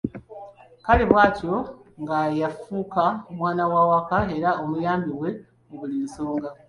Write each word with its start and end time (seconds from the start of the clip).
Kale 0.85 1.03
bw'atyo 1.09 1.53
nga 2.01 2.19
yafuuka 2.41 3.05
mwana 3.37 3.63
wa 3.73 3.81
waka, 3.91 4.17
era 4.37 4.49
omuyambi 4.63 5.11
we 5.21 5.29
mu 5.67 5.75
buli 5.79 5.97
nsonga. 6.05 6.49